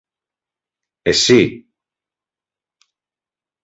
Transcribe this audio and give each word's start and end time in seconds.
Εσύ! 1.11 1.39